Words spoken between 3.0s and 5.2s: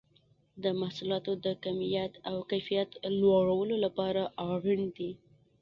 لوړولو لپاره اړین دي.